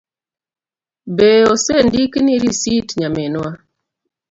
[1.15, 3.47] Be osendikni risit nyaminwa?